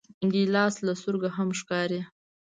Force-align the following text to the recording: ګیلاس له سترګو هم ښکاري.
ګیلاس 0.33 0.75
له 0.85 0.93
سترګو 0.99 1.29
هم 1.37 1.49
ښکاري. 1.59 2.01